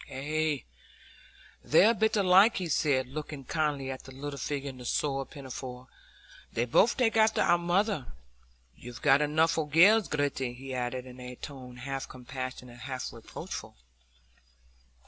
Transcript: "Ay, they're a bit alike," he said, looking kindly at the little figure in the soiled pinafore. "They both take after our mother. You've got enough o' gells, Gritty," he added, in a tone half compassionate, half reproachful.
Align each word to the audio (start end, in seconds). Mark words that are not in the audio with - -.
"Ay, 0.09 0.63
they're 1.63 1.91
a 1.91 1.93
bit 1.93 2.17
alike," 2.17 2.57
he 2.57 2.67
said, 2.67 3.05
looking 3.05 3.43
kindly 3.45 3.91
at 3.91 4.01
the 4.03 4.11
little 4.11 4.39
figure 4.39 4.71
in 4.71 4.79
the 4.79 4.85
soiled 4.85 5.29
pinafore. 5.29 5.87
"They 6.51 6.65
both 6.65 6.97
take 6.97 7.15
after 7.17 7.39
our 7.39 7.59
mother. 7.59 8.11
You've 8.75 9.03
got 9.03 9.21
enough 9.21 9.59
o' 9.59 9.65
gells, 9.65 10.07
Gritty," 10.07 10.55
he 10.55 10.73
added, 10.73 11.05
in 11.05 11.19
a 11.19 11.35
tone 11.35 11.77
half 11.77 12.09
compassionate, 12.09 12.79
half 12.79 13.13
reproachful. 13.13 13.77